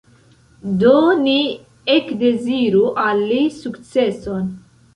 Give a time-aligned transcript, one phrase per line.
[0.83, 0.93] Do
[1.25, 1.35] ni
[1.97, 4.53] ekdeziru al li sukceson".